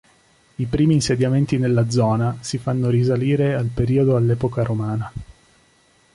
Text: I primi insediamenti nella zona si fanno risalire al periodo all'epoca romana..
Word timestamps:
I 0.55 0.65
primi 0.65 0.95
insediamenti 0.95 1.59
nella 1.59 1.91
zona 1.91 2.37
si 2.41 2.57
fanno 2.57 2.89
risalire 2.89 3.53
al 3.53 3.67
periodo 3.71 4.15
all'epoca 4.15 4.63
romana.. 4.63 5.11